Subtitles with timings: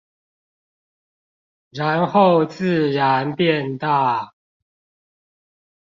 [1.69, 4.33] 然後自然變大